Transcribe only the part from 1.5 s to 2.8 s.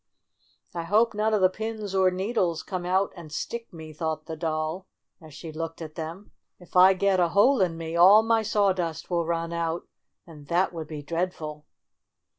pins or needles